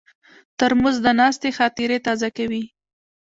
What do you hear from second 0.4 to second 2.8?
ترموز د ناستې خاطرې تازه کوي.